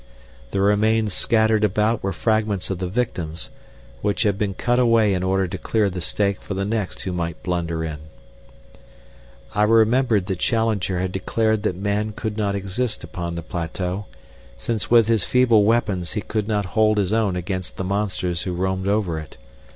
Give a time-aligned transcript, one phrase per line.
[0.49, 3.51] The remains scattered about were fragments of the victims,
[4.01, 7.11] which had been cut away in order to clear the stake for the next who
[7.13, 7.99] might blunder in.
[9.53, 14.07] I remembered that Challenger had declared that man could not exist upon the plateau,
[14.57, 18.53] since with his feeble weapons he could not hold his own against the monsters who
[18.53, 19.37] roamed over it.